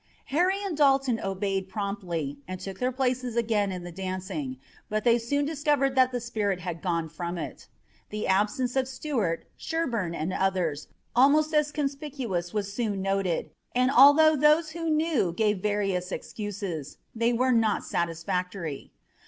[0.33, 4.57] Harry and Dalton obeyed promptly, and took their places again in the dancing,
[4.89, 7.67] but they soon discovered that the spirit was gone from it.
[8.09, 14.35] The absence of Stuart, Sherburne and others almost as conspicuous was soon noted, and although
[14.35, 18.91] those who knew gave various excuses, they were not satisfactory.